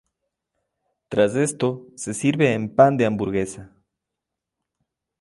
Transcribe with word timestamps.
Tras 1.09 1.35
esto, 1.35 1.85
se 1.95 2.15
sirve 2.15 2.53
en 2.55 2.73
pan 2.73 2.97
de 2.97 3.05
hamburguesa. 3.05 3.71